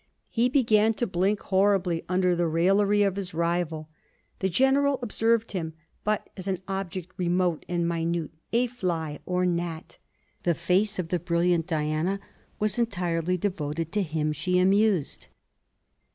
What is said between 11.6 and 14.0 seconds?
Diana was entirely devoted